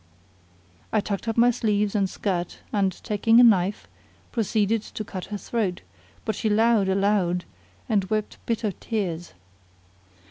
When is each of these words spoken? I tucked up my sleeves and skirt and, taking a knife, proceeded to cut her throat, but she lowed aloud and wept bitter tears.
I 0.91 0.99
tucked 0.99 1.27
up 1.27 1.37
my 1.37 1.51
sleeves 1.51 1.93
and 1.93 2.09
skirt 2.09 2.57
and, 2.73 2.91
taking 3.03 3.39
a 3.39 3.43
knife, 3.43 3.87
proceeded 4.31 4.81
to 4.81 5.03
cut 5.03 5.25
her 5.25 5.37
throat, 5.37 5.81
but 6.25 6.33
she 6.33 6.49
lowed 6.49 6.89
aloud 6.89 7.45
and 7.87 8.03
wept 8.05 8.43
bitter 8.47 8.71
tears. 8.71 9.33